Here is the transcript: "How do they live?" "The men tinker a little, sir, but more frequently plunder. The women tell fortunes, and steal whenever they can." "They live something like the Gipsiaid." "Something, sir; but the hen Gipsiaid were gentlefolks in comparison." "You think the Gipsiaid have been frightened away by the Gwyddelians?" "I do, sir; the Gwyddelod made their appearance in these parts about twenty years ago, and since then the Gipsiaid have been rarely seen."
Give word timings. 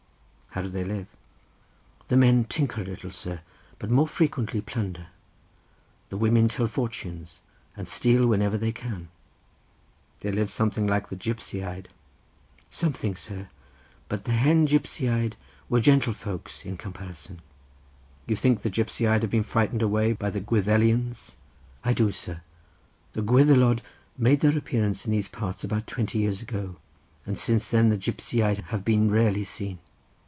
"How 0.53 0.61
do 0.61 0.67
they 0.67 0.83
live?" 0.83 1.07
"The 2.09 2.17
men 2.17 2.43
tinker 2.43 2.81
a 2.81 2.83
little, 2.83 3.09
sir, 3.09 3.39
but 3.79 3.89
more 3.89 4.05
frequently 4.05 4.59
plunder. 4.59 5.07
The 6.09 6.17
women 6.17 6.49
tell 6.49 6.67
fortunes, 6.67 7.39
and 7.77 7.87
steal 7.87 8.27
whenever 8.27 8.57
they 8.57 8.73
can." 8.73 9.07
"They 10.19 10.29
live 10.29 10.51
something 10.51 10.85
like 10.85 11.07
the 11.07 11.15
Gipsiaid." 11.15 11.87
"Something, 12.69 13.15
sir; 13.15 13.47
but 14.09 14.25
the 14.25 14.33
hen 14.33 14.67
Gipsiaid 14.67 15.37
were 15.69 15.79
gentlefolks 15.79 16.65
in 16.65 16.75
comparison." 16.75 17.41
"You 18.27 18.35
think 18.35 18.61
the 18.61 18.69
Gipsiaid 18.69 19.21
have 19.21 19.31
been 19.31 19.43
frightened 19.43 19.81
away 19.81 20.11
by 20.11 20.29
the 20.29 20.41
Gwyddelians?" 20.41 21.37
"I 21.85 21.93
do, 21.93 22.11
sir; 22.11 22.41
the 23.13 23.21
Gwyddelod 23.21 23.81
made 24.17 24.41
their 24.41 24.57
appearance 24.57 25.05
in 25.05 25.13
these 25.13 25.29
parts 25.29 25.63
about 25.63 25.87
twenty 25.87 26.19
years 26.19 26.41
ago, 26.41 26.75
and 27.25 27.39
since 27.39 27.69
then 27.69 27.87
the 27.87 27.97
Gipsiaid 27.97 28.63
have 28.65 28.83
been 28.83 29.09
rarely 29.09 29.45
seen." 29.45 29.79